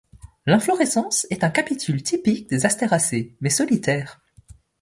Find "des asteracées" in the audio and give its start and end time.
2.49-3.35